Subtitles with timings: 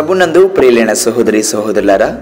[0.00, 2.18] ప్రభునందు ప్రియులైన సహోదరి సహోదరులారా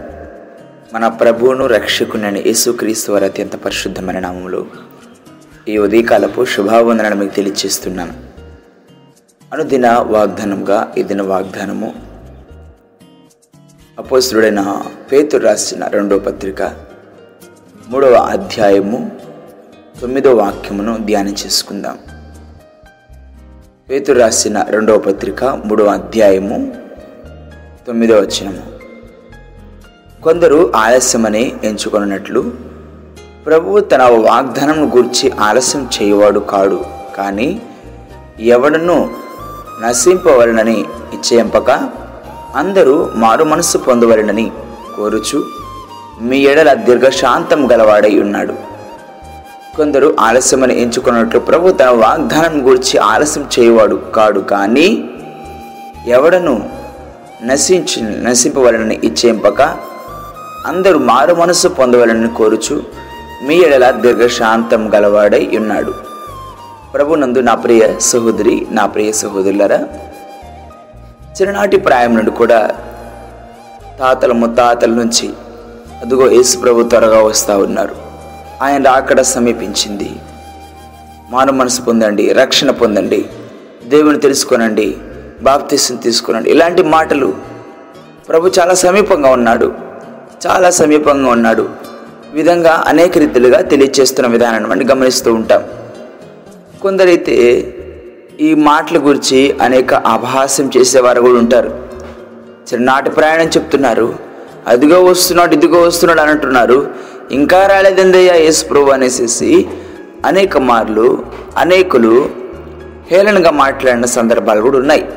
[0.95, 4.67] మన ప్రభువును రక్షకునని యేసుక్రీస్తు వారి అత్యంత పరిశుద్ధమైన నామములో
[5.69, 8.13] ఈ ఉదయకాలపు శుభావందనను మీకు తెలియజేస్తున్నాను
[9.53, 11.95] అనుదిన వాగ్దానంగా ఈ దిన వాగ్దానము
[13.99, 14.83] అపోసుడైన
[15.13, 16.63] పేతురు రాసిన రెండో పత్రిక
[17.89, 19.21] మూడవ అధ్యాయము
[20.01, 21.99] తొమ్మిదో వాక్యమును ధ్యానం చేసుకుందాం.
[23.91, 26.88] పేతురు రాసిన రెండవ పత్రిక మూడవ అధ్యాయము
[27.89, 28.49] తొమ్మిదో వచ్చిన
[30.23, 32.41] కొందరు ఆలస్యమని ఎంచుకొనున్నట్లు
[33.47, 36.85] ప్రభువు తన వాగ్దానం గూర్చి ఆలస్యం చేయవాడు కాడు
[37.17, 37.63] కానీ
[38.41, 39.11] ఎవడను
[39.81, 41.71] నశింపవలనని ఇచ్చేయంపక
[42.55, 44.51] అందరూ మారు మనస్సు పొందవలనని
[44.97, 45.45] కోరుచు
[46.21, 48.55] మీ ఎడల దీర్ఘశాంతం గలవాడై ఉన్నాడు.
[49.77, 55.05] కొందరు ఆలస్యమని ఎంచుకున్నట్లు ప్రభు తన వాగ్దానం గురించి ఆలస్యం చేయవాడు కాడు కానీ
[56.07, 56.78] ఎవడను
[57.43, 59.63] నశించి నశింపవలనని ఇచ్చేంపక
[60.67, 62.83] అందరూ మారు మనసు పొందవలనని కోరుచు
[63.43, 65.95] మీ ఎడల దీర్ఘశాంతం గలవాడై ఉన్నాడు.
[66.95, 69.77] ప్రభునందు నా ప్రియ సహోదరి నా ప్రియ సహోదరులరా
[71.41, 72.75] చిన్ననాటి ప్రాయం నుండి కూడా
[73.99, 75.31] తాతల ముత్తాతల నుంచి
[76.03, 77.97] అదిగో యేసు ప్రభు త్వరగా వస్తూ ఉన్నారు.
[78.63, 80.11] ఆయన రాకడ సమీపించింది.
[81.31, 83.27] మారు మనసు పొందండి రక్షణ పొందండి.
[83.85, 84.97] దేవుని తెలుసుకోనండి.
[85.43, 86.51] బాప్తిసం తీసుకునండి.
[86.51, 87.35] ఇలాంటి మాటలు
[88.29, 89.73] ప్రభు చాలా సమీపంగా ఉన్నాడు.
[90.47, 91.69] చాలా సమీపంగా ఉన్నాడు.
[92.33, 95.65] విధంగా అనేక రీతిలుగా తెలియచేస్తున్న విధానాన్ని మనం గమనిస్తూ ఉంటాం.
[96.83, 97.37] కొందరైతే
[98.41, 101.83] ఈ మాటల గురించి అనేక అపహాస్యం చేసేవారు కూడా ఉంటారు.
[102.73, 104.17] చిన్ననాటి ప్రయాణం చెప్తున్నారు.
[104.67, 106.91] అదిగో వస్తున్నాడు ఇదిగో వస్తున్నాడు అని అంటున్నారు
[107.31, 109.69] ఇంకా రాలేదందయ్యా యేసు ప్రభు అనేసి
[110.25, 111.25] అనేక మార్లు
[111.57, 112.31] అనేకులు
[113.11, 115.09] హేళనగా మాట్లాడిన సందర్భాలు కూడా ఉన్నాయి.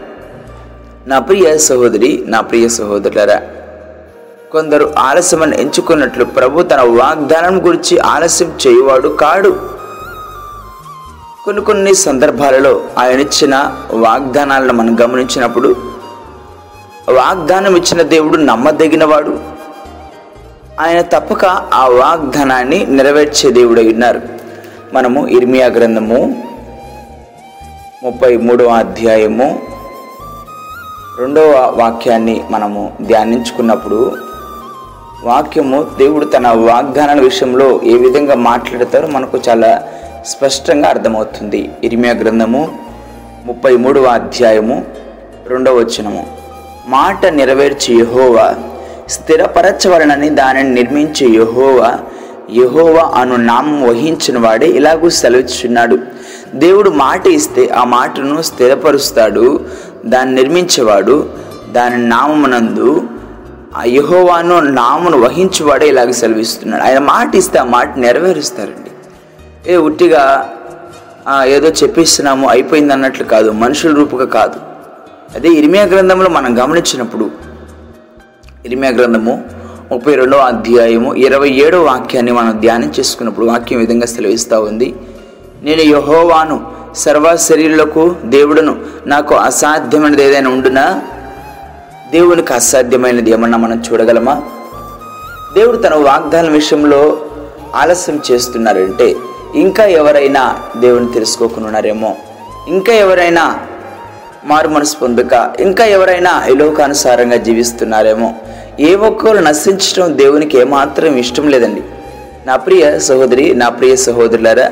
[1.08, 3.42] నా ప్రియ సహోదరి నా ప్రియ సహోదరులరా
[4.52, 9.60] కొందరు ఆలస్యమని ఎంచుకున్నట్లు ప్రభు తన వాగ్దానం గురించి ఆలస్యం చేయువాడు కాడు.
[11.46, 15.76] కొన్ని కొన్ని సందర్భాలలో ఆయన ఇచ్చిన వాగ్దానాలను మనం గమనించినప్పుడు
[17.10, 19.40] వాగ్దానం ఇచ్చిన దేవుడు నమ్మదగినవాడు.
[20.80, 24.22] ఆయన తప్పక ఆ వాగ్దానాన్ని నెరవేర్చే దేవుడై ఉన్నారు.
[24.94, 26.44] మనము ఇర్మియా గ్రంథము
[28.04, 29.71] ముప్పై మూడవ అధ్యాయము
[31.20, 34.16] రెండవ వాక్యాన్ని మనము ధ్యానించుకున్నప్పుడు
[35.24, 39.84] వాక్యము దేవుడు తన వాగ్దానాల విషయంలో ఏ విధంగా మాట్లాడతారో మనకు చాలా
[40.26, 41.72] స్పష్టంగా అర్థమవుతుంది.
[41.84, 42.80] ఇరిమియా గ్రంథము
[43.46, 44.86] ముప్పై మూడవ అధ్యాయము
[45.48, 46.28] రెండవ వచనము.
[46.88, 48.56] మాట నెరవేర్చి యహోవా
[49.10, 52.00] స్థిరపరచవలనని దానిని నిర్మించే యహోవా
[52.54, 55.98] యహోవా అను నామం వహించిన వాడే ఇలాగూ సెలవిస్తున్నాడు
[56.56, 59.66] దేవుడు మాట ఇస్తే ఆ మాటను స్థిరపరుస్తాడు.
[60.06, 61.30] దాన్ని నిర్మించేవాడు
[61.72, 63.04] దాని నామమునందు
[63.76, 66.84] ఆ యహోవాను నామును వహించువాడే ఇలాగ సెలవిస్తున్నాడు.
[66.84, 68.92] ఆయన మాట ఇస్తే ఆ మాట నెరవేరుస్తారండి.
[69.72, 70.50] ఏ ఉట్టిగా
[71.46, 74.60] ఏదో చెప్పిస్తున్నాము అయిపోయింది అన్నట్లు కాదు మనుషుల రూపుగా కాదు.
[75.36, 77.32] అదే ఇరిమియా గ్రంథంలో మనం గమనించినప్పుడు
[78.66, 79.44] ఇరిమియా గ్రంథము
[79.92, 84.96] ముప్పై రెండవ అధ్యాయము ఇరవై ఏడవ వాక్యాన్ని మనం ధ్యానం చేసుకున్నప్పుడు వాక్యం విధంగా సెలవిస్తూ ఉంది.
[85.64, 88.76] నేను యహోవాను సర్వ శరీరులకు దేవుడును.
[89.06, 91.02] నాకు అసాధ్యమైనది ఏదైనా ఉండునా?
[92.12, 94.42] దేవునికి అసాధ్యమైనది ఏమన్నా మనం చూడగలమా?
[95.54, 97.18] దేవుడు తన వాగ్దానం విషయంలో
[97.76, 99.16] ఆలస్యం చేస్తున్నారంటే
[99.56, 102.16] ఇంకా ఎవరైనా దేవుని తెలుసుకోకుండా ఉన్నారేమో?
[102.68, 103.60] ఇంకా ఎవరైనా
[104.46, 108.36] మారు మనసు పొందక ఇంకా ఎవరైనా ఇలోకానుసారంగా జీవిస్తున్నారేమో?
[108.80, 111.84] ఏ ఒక్కరు నశించడం దేవునికి ఏమాత్రం ఇష్టం లేదండి.
[112.46, 114.72] నా ప్రియ సహోదరి నా ప్రియ సహోదరులారా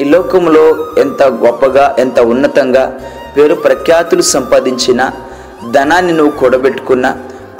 [0.00, 0.62] ఈ లోకంలో
[0.98, 2.84] ఎంత గొప్పగా ఎంత ఉన్నతంగా
[3.36, 5.00] పేరు ప్రఖ్యాతులు సంపాదించిన
[5.70, 7.10] ధనాన్ని నువ్వు కూడబెట్టుకున్నా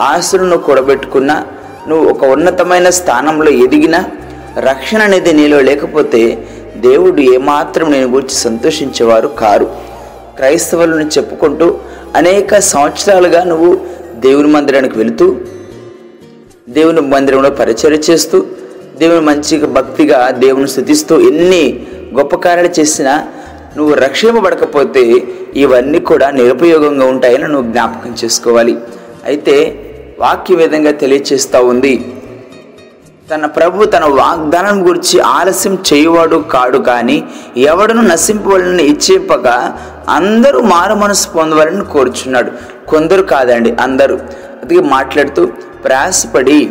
[0.01, 1.37] ఆశలు నువ్వు కూడబెట్టుకున్నా
[1.89, 4.01] నువ్వు ఒక ఉన్నతమైన స్థానంలో ఎదిగినా
[4.61, 9.67] రక్షణ అనేది నీలో లేకపోతే దేవుడు ఏమాత్రం నేను గురించి సంతోషించేవారు కారు.
[10.37, 11.79] క్రైస్తవులను చెప్పుకుంటూ
[12.15, 13.81] అనేక సంవత్సరాలుగా నువ్వు
[14.15, 15.37] దేవుని మందిరానికి వెళుతూ
[16.69, 18.39] దేవుని మందిరంలో పరిచయం చేస్తూ
[18.99, 21.87] దేవుని మంచిగా భక్తిగా దేవుని స్థుతిస్తూ ఎన్ని
[22.19, 23.15] గొప్ప కార్యాలు చేసినా
[23.77, 25.03] నువ్వు రక్షింపబడకపోతే
[25.57, 28.75] ఇవన్నీ కూడా నిరుపయోగంగా ఉంటాయని నువ్వు జ్ఞాపకం చేసుకోవాలి.
[29.25, 29.55] అయితే
[30.19, 31.95] వాక్య విధంగా తెలియచేస్తూ ఉంది.
[33.31, 37.25] తన ప్రభు తన వాగ్దానం గురించి ఆలస్యం చేయువాడు కాడు కానీ
[37.57, 39.79] ఎవడను నశింపవాలని ఇచ్చేపగా
[40.09, 42.51] అందరూ మారు మనసు పొందవాలని కోరుచున్నాడు.
[42.89, 44.17] కొందరు కాదండి అందరూ.
[44.63, 45.47] అందుకే మాట్లాడుతూ
[45.85, 46.71] ప్రయాసపడి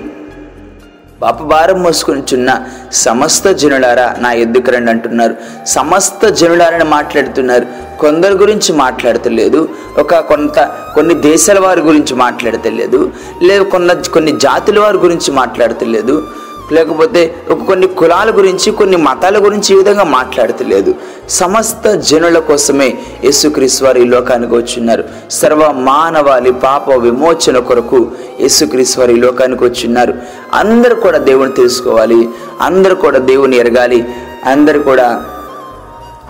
[1.23, 2.61] పాపభారం మోసుకొనిచున్న
[2.91, 5.35] సమస్త జనులారా నా ఎద్దుకు రండి అంటున్నారు.
[5.65, 7.65] సమస్త జనులారని మాట్లాడుతున్నారు.
[7.99, 9.69] కొందరి గురించి మాట్లాడతలేదు.
[9.97, 10.59] ఒక కొంత
[10.95, 13.11] కొన్ని దేశాల వారి గురించి మాట్లాడతలేదు.
[13.41, 16.27] లేదు కొన్న కొన్ని జాతుల వారి గురించి మాట్లాడతలేదు.
[16.71, 17.35] లేకపోతే
[17.67, 20.95] కొన్ని కులాల గురించి కొన్ని మతాల గురించి ఈ విధంగా మాట్లాడతలేదు.
[21.29, 22.93] సమస్త జనుల కోసమే
[23.23, 28.11] యేసుక్రీస్తు వారు ఈ లోకానికి వచ్చున్నారు సర్వ మానవాళి పాప విమోచన కొరకు
[28.41, 30.13] యేసుక్రీస్తు వారు ఈ లోకానికి వచ్చున్నారు
[30.53, 32.29] అందరూ కూడా దేవుని తెలుసుకోవాలి.
[32.61, 34.05] అందరూ కూడా దేవుని ఎరగాలి.
[34.45, 35.25] అందరూ కూడా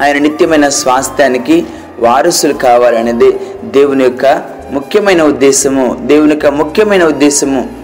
[0.02, 1.66] ఆయన నిత్యమైన స్వాస్థ్యానికి
[2.00, 4.42] వారసులు కావాలనేది దేవుని యొక్క
[4.72, 5.98] ముఖ్యమైన ఉద్దేశము.
[6.02, 7.83] దేవుని యొక్క ముఖ్యమైన ఉద్దేశము.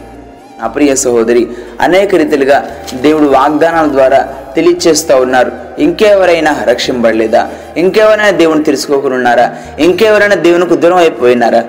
[0.59, 1.49] నా ప్రియ సహోదరి
[1.81, 2.71] అనేక రీతిలుగా
[3.01, 5.51] దేవుడు వాగ్దానాల ద్వారా తెలియచేస్తూ ఉన్నారు.
[5.79, 9.55] ఇంకెవరైనా రక్షింపడలేదా ఇంకెవరైనా దేవుని తెలుసుకోకుండా ఉన్నారా?
[9.79, 11.63] ఇంకెవరైనా దేవునికి దూరం అయిపోయినారా?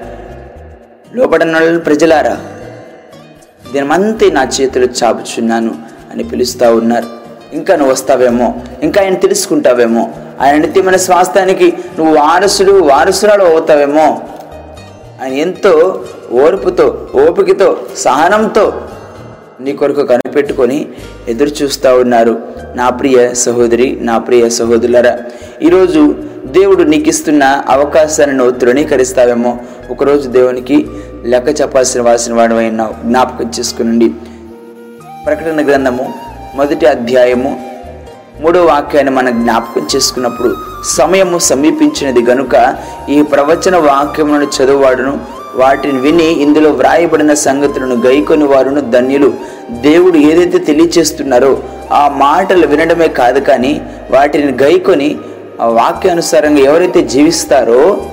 [1.15, 2.39] లోపడన ప్రజలారా
[3.73, 5.75] దినమంతే నా చేతులు చాపుచున్నాను
[6.13, 7.07] అని పిలుస్తూ ఉన్నారు.
[7.53, 8.55] ఇంకా నువ్వు వస్తావేమో?
[8.83, 10.11] ఇంకా ఆయన తెలుసుకుంటావేమో?
[10.41, 14.23] ఆయన నిత్యమైన స్వాస్థానికి నువ్వు వారసుడు వారసురాలు అవుతావేమో?
[15.23, 18.73] ఆయన ఎంతో ఓర్పుతో ఓపికతో సహనంతో
[19.61, 20.89] నీ కొరకు కనిపెట్టుకొని
[21.29, 22.39] ఎదురు చూస్తూ ఉన్నారు.
[22.75, 25.19] నా ప్రియ సహోదరి నా ప్రియ సహోదరులరా
[25.63, 29.59] ఈరోజు దేవుడు నీకు ఇస్తున్న అవకాశాలను తృణీకరిస్తావేమో.
[29.91, 30.89] ఒకరోజు దేవునికి
[31.25, 34.11] లెక్క చెప్పాల్సిన వాసిన వాడమైనా జ్ఞాపకం చేసుకునండి.
[35.27, 36.15] ప్రకటన గ్రంథము
[36.55, 37.71] మొదటి అధ్యాయము
[38.41, 42.77] మూడో వాక్యాన్ని మనం జ్ఞాపకం చేసుకున్నప్పుడు సమయము సమీపించినది గనుక
[43.09, 45.40] ఈ ప్రవచన వాక్యములను చదువువాడును.
[45.55, 49.33] వాటిని విని ఇందులో వ్రాయబడిన సంగతులను గైకొని వారును ధన్యులు.
[49.71, 51.59] దేవుడు ఏదైతే తెలియచేస్తున్నారో
[51.93, 55.19] ఆ మాటలు వినడమే కాదు కానీ వాటిని గైకొని
[55.61, 58.05] ఆ వాక్యానుసారంగా ఎవరైతే జీవిస్తారో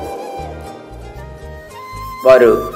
[2.26, 2.72] వారు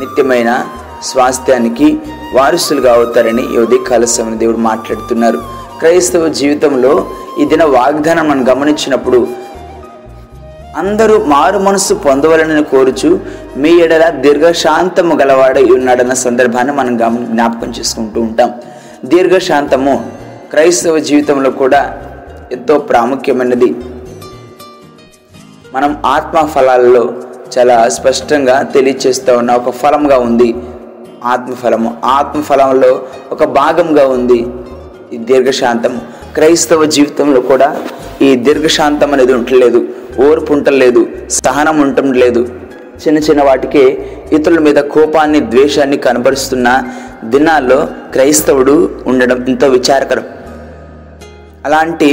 [0.00, 0.66] నిత్యమైన
[1.02, 1.98] స్వాస్థ్యానికి
[2.34, 5.38] వారసులుగా అవుతారని యువతి ఉదయకాల దేవుడు మాట్లాడుతున్నారు.
[5.78, 7.10] క్రైస్తవ జీవితంలో
[7.40, 9.26] ఈ దిన వాగ్దానం మనం గమనించినప్పుడు
[10.80, 13.08] అందరూ మారు మనసు పొందవలనని కోరుచు
[13.62, 18.50] మీ ఎడల దీర్ఘశాంతము గలవాడై ఉన్నాడన్న సందర్భాన్ని మనం గమ జ్ఞాపకం చేసుకుంటూ ఉంటాం.
[19.04, 19.94] దీర్ఘశాంతము
[20.52, 21.82] క్రైస్తవ జీవితంలో కూడా
[22.52, 23.70] ఎంతో ప్రాముఖ్యమైనది.
[25.74, 27.04] మనం ఆత్మ ఫలాల్లో
[27.54, 30.48] చాలా స్పష్టంగా తెలియచేస్తూ ఉన్న ఒక ఫలంగా ఉంది
[31.24, 31.90] ఆత్మఫలము.
[32.18, 32.92] ఆత్మఫలంలో
[33.32, 34.40] ఒక భాగంగా ఉంది
[35.14, 35.94] ఈ దీర్ఘశాంతం
[36.34, 37.68] క్రైస్తవ జీవితంలో కూడా
[38.22, 39.80] ఈ దీర్ఘశాంతం అనేది ఉండలేదు
[40.26, 42.42] ఓర్పు ఉండలేదు సహనం ఉండటం లేదు
[43.02, 43.84] చిన్న చిన్న వాటికే
[44.32, 46.68] ఇతరుల మీద కోపాన్ని ద్వేషాన్ని కనబరుస్తున్న
[47.24, 47.78] దినాల్లో
[48.12, 48.74] క్రైస్తవుడు
[49.06, 50.24] ఉండడం ఎంతో విచారకరం.
[51.66, 52.10] అలాంటి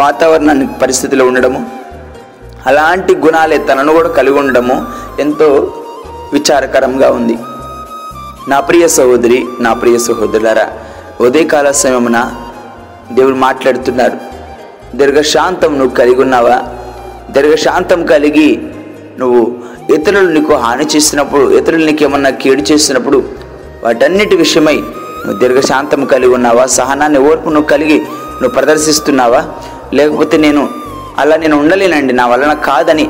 [0.00, 1.60] వాతావరణాన్ని పరిస్థితిలో ఉండడము
[2.66, 4.76] అలాంటి గుణాలే తనను కూడా కలిగి ఉండడము
[5.20, 5.48] ఎంతో
[6.32, 7.36] విచారకరంగా ఉంది.
[8.50, 10.66] నా ప్రియ సహోదరి నా ప్రియ సహోదరులారా
[11.20, 12.18] ఉదయకాల సమయమున
[13.12, 14.35] దేవుడు మాట్లాడుతున్నారు.
[14.98, 16.56] దీర్ఘశాంతం నువ్వు కలిగి ఉన్నావా?
[17.30, 18.50] దీర్ఘశాంతం కలిగి
[19.20, 19.40] నువ్వు
[19.94, 23.18] ఇతరులు నీకు హాని చేసినప్పుడు ఇతరులు నీకు ఏమన్నా కీడు చేసినప్పుడు
[23.84, 24.76] వాటన్నిటి విషయమై
[25.24, 26.66] నువ్వు దీర్ఘశాంతం కలిగి ఉన్నావా?
[26.66, 27.98] సహనాన్ని ఓర్పు నువ్వు కలిగి
[28.40, 29.40] నువ్వు ప్రదర్శిస్తున్నావా?
[29.94, 30.62] లేకపోతే నేను
[31.18, 33.06] అలా నేను ఉండలేనండి నా వలన కాదని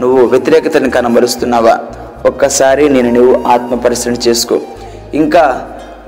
[0.00, 1.74] నువ్వు వ్యతిరేకతను కనబరుస్తున్నావా?
[2.26, 4.56] ఒక్కసారి నేను నువ్వు ఆత్మ పరిశీలన చేసుకో.
[5.14, 5.44] ఇంకా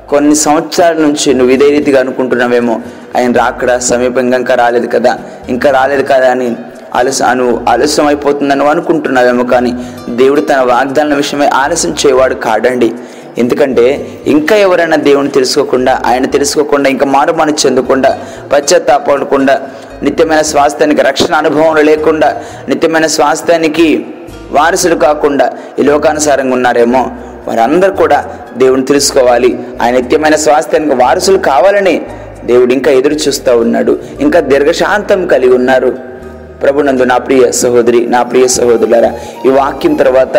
[0.08, 2.80] కొన్ని సంవత్సరాల నుంచి నువ్వు ఇదే రీతిగా అనుకుంటున్నావేమో.
[3.16, 3.78] ఆయన రాకడా?
[3.78, 5.18] సమీపంగా ఇంకా రాలేదు కదా.
[5.48, 6.56] ఇంకా రాలేదు కదా అని
[6.94, 9.74] ఆలస్యం నువ్వు ఆలస్యం అయిపోతుందని అనుకుంటున్నావేమో కానీ
[10.08, 12.92] దేవుడు తన వాగ్దానం విషయమై ఆలస్యం చేయవాడు కాడండి.
[13.38, 18.18] ఎందుకంటే ఇంకా ఎవరైనా దేవుని తెలుసుకోకుండా ఆయన తెలుసుకోకుండా ఇంకా మారు మనసు చెందకుండా
[18.52, 19.68] పశ్చాత్తాపడకుండా
[20.02, 24.06] నిత్యమైన స్వాస్థ్యానికి రక్షణ అనుభవం లేకుండా నిత్యమైన స్వాస్థ్యానికి
[24.50, 27.10] వారసులు కాకుండా ఈ లోకానుసారంగా ఉన్నారేమో.
[27.46, 28.24] వారందరూ కూడా
[28.56, 29.58] దేవుని తెలుసుకోవాలి.
[29.82, 32.06] ఆయన నిత్యమైన స్వాస్థ్యానికి వారసులు కావాలని
[32.44, 33.98] దేవుడు ఇంకా ఎదురు చూస్తూ ఉన్నాడు.
[34.20, 36.16] ఇంకా దీర్ఘశాంతం కలిగి ఉన్నారు.
[36.62, 39.12] ప్రభునందు నా ప్రియ సహోదరి నా ప్రియ సహోదరులారా
[39.46, 40.36] ఈ వాక్యం తర్వాత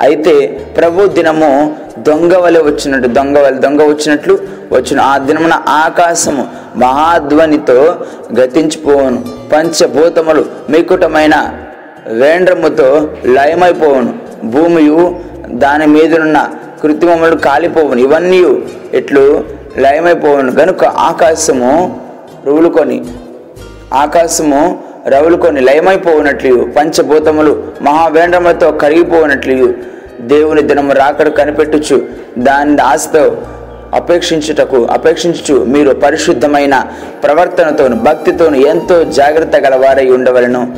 [0.00, 4.38] అయితే ప్రభు దినము దొంగ వలె వచ్చినట్టు దొంగ వలె దొంగ వచ్చినట్లు
[4.72, 5.00] వచ్చిన.
[5.00, 6.46] ఆ దినమున ఆకాశము
[6.76, 7.96] మహాధ్వనితో
[8.40, 9.24] గతించిపోవును.
[9.52, 11.54] పంచభూతములు మికుటమైన
[12.06, 14.14] వేండ్రముతో లయమైపోవును.
[14.44, 15.20] భూమియు
[15.52, 16.48] దాని మీదనున్న
[16.82, 18.00] కృత్రిమములు కాలిపోవును.
[18.00, 18.62] ఇవన్నీ
[18.94, 19.44] ఎట్లు
[19.78, 20.52] లయమైపోవును.
[20.52, 22.00] కనుక ఆకాశము
[22.46, 23.04] రువులుకొని
[23.94, 24.78] ఆకాశము
[25.08, 29.74] రవులుకొని లయమైపోవునట్లు పంచభూతములు మహావేండ్రములతో కరిగిపోవునట్లు
[30.20, 32.02] దేవుని దినము రాకడు కనిపెట్టుచు
[32.38, 33.36] దాని ఆశతో
[33.94, 36.84] అపేక్షించుటకు అపేక్షించుచు మీరు పరిశుద్ధమైన
[37.22, 40.76] ప్రవర్తనతోను భక్తితోను ఎంతో జాగ్రత్త గలవారై ఉండవలను.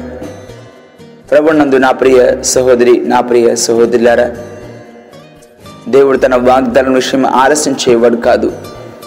[1.31, 4.31] ప్రభునందు నా ప్రియ సహోదరి నా ప్రియ సహోదరులారా
[5.91, 8.53] దేవుడు తన వాగ్దానం విషయం ఆలస్యం చేయవాడు కాదు.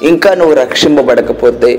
[0.04, 1.72] ఇంకా నువ్వు రక్షింపబడకపోతే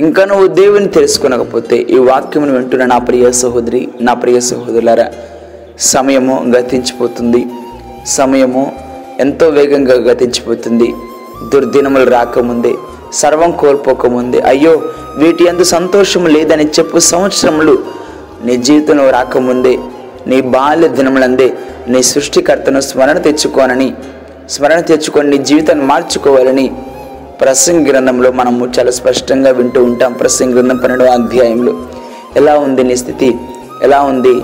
[0.00, 5.06] ఇంకా నువ్వు దేవుని తెలుసుకొనకపోతే ఈ వాక్యమును వింటున్న నా ప్రియ సహోదరి నా ప్రియ సహోదరులారా
[5.80, 7.46] సమయము గతించిపోతుంది.
[8.06, 8.62] సమయము
[9.20, 10.88] ఎంతో వేగంగా గతించిపోతుంది.
[11.52, 12.74] దుర్దినములు రాకముందే
[13.12, 14.40] సర్వం కోల్పోకముందే.
[14.40, 14.82] అయ్యో
[15.16, 17.78] వీటి అందు సంతోషం లేదని చెప్పు సంవత్సరములు
[18.44, 19.78] నీ జీవితంలో రాకముందే
[20.26, 21.48] నీ బాల్య దినములందే
[21.88, 23.94] నీ సృష్టికర్తను స్మరణ తెచ్చుకోనని
[24.48, 26.72] స్మరణ తెచ్చుకొని జీవితాన్ని మార్చుకోవాలని
[27.40, 30.12] ప్రసంగ గ్రంథంలో మనము చాలా స్పష్టంగా వింటూ ఉంటాం.
[30.12, 31.82] ప్రసంగ గ్రంథం పన్నెండవ అధ్యాయంలో.
[32.36, 33.38] ఎలా ఉంది నీ స్థితి?
[33.82, 34.34] ఎలా ఉంది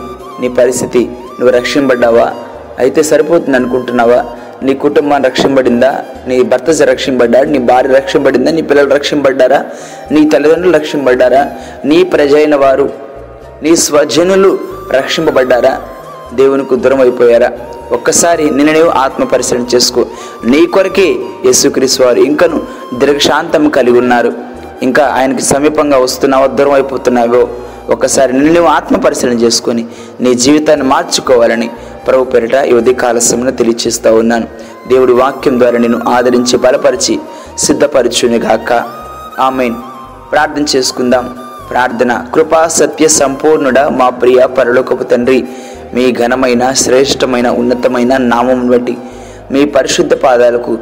[0.40, 0.98] నీ పరిస్థితి?
[1.40, 2.34] నువ్వు రక్షింపడ్డావా
[2.78, 4.24] అయితే సరిపోతుంది అనుకుంటున్నావా?
[4.62, 9.66] నీ కుటుంబం రక్షింపడిందా నీ భర్త రక్షింపడ్డాడు నీ భార్య రక్షింపడిందా నీ పిల్లలు రక్షింపడ్డారా
[10.12, 11.50] నీ తల్లిదండ్రులు రక్షింపడ్డారా
[11.84, 12.90] నీ ప్రజైన వారు
[13.62, 14.58] నీ స్వజనులు
[14.92, 15.82] రక్షింపబడ్డారా?
[16.34, 17.52] దేవునికి దూరం అయిపోయారా?
[17.92, 20.06] ఒక్కసారి నిన్న నీవు ఆత్మ పరిశీలన చేసుకో.
[20.44, 22.62] నీ కొరకే యేసుక్రీస్తు వారు ఇంకను
[22.94, 24.32] దీర్ఘశాంతం కలిగి ఉన్నారు.
[24.82, 27.48] ఇంకా ఆయనకి సమీపంగా వస్తున్నావో దూరం అయిపోతున్నావో
[27.90, 29.86] ఒకసారి నిన్ను నువ్వు ఆత్మ పరిశీలన చేసుకొని
[30.20, 31.70] నీ జీవితాన్ని మార్చుకోవాలని
[32.06, 34.46] ప్రభు పేరిట ఈ ఉదయకాల సమయంలో తెలియచేస్తూ ఉన్నాను.
[34.88, 37.20] దేవుడి వాక్యం ద్వారా నేను ఆదరించి బలపరిచి
[37.58, 38.84] సిద్ధపరచునిగాక.
[39.40, 39.74] ఆమెన్.
[40.32, 41.38] ప్రార్థన చేసుకుందాం.
[41.70, 42.26] ప్రార్థన.
[42.34, 45.48] కృపా సత్య సంపూర్ణుడ మా ప్రియ పరలోకపు తండ్రి
[45.94, 48.96] మీ ఘనమైన శ్రేష్టమైన ఉన్నతమైన నామం బట్టి
[49.50, 50.78] మీ పరిశుద్ధ పాదాలకు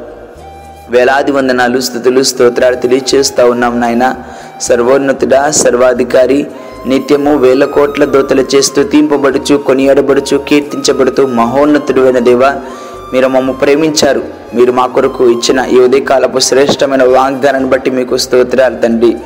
[0.90, 4.14] వేలాది వందనాలు స్థుతులు స్తోత్రాలు తెలియచేస్తూ ఉన్నాం నాయన.
[4.60, 6.46] సర్వోన్నతుడా సర్వాధికారి
[6.86, 12.60] నిత్యము వేల కోట్ల దోతలు చేస్తూ తీంపబడుచు కొనియాడబడుచు కీర్తించబడుతూ మహోన్నతుడు అయిన
[13.14, 14.22] మీరు మమ్మ ప్రేమించారు.
[14.54, 19.16] మీరు మా కొరకు ఇచ్చిన ఈ ఉదయకాలపు శ్రేష్టమైన వాగ్దానాన్ని బట్టి మీకు స్తోత్రాలు తండ్రి.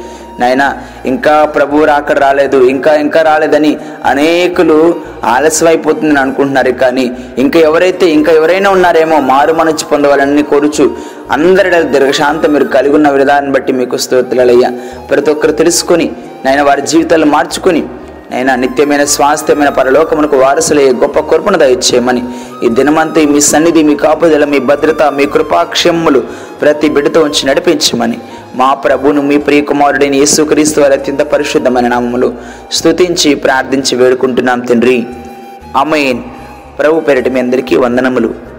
[0.41, 0.75] నాయన
[1.07, 4.95] ఇంకా ప్రభు అక్కడ రాలేదు ఇంకా ఇంకా రాలేదని అనేకులు
[5.25, 6.73] ఆలస్యం అనుకుంటున్నారు.
[6.73, 10.97] కానీ ఇంకా ఎవరైతే ఇంకా ఎవరైనా ఉన్నారేమో మారు మనసు పొందవాలని కోరుచు
[11.31, 14.71] అందరి దీర్ఘశాంతం మీరు కలిగి ఉన్న విధానాన్ని బట్టి మీకు స్తోత్రాలయ్యా.
[15.11, 16.11] ప్రతి ఒక్కరు తెలుసుకొని
[16.45, 17.83] నాయన వారి జీవితాలు మార్చుకొని
[18.31, 22.23] నైనా నిత్యమైన స్వాస్థ్యమైన పరలోకమునకు వారసులయ్యే గొప్ప కొరపును దయచేయమని
[22.65, 26.21] ఈ దినమంతా మీ సన్నిధి మీ కాపుదల మీ భద్రత మీ కృపాక్షమ్ములు
[26.61, 28.19] ప్రతి బిడ్డతో ఉంచి నడిపించమని
[28.55, 32.35] మా ప్రభును మీ ప్రియకుమారుడైన యేసుక్రీస్తు వారి అత్యంత పరిశుద్ధమైన నామములు
[32.73, 35.07] స్తుతించి ప్రార్థించి వేడుకుంటున్నాం తండ్రి.
[35.77, 36.23] అమేన్
[36.79, 38.50] ప్రభు పేరిట మీ అందరికీ వందనములు.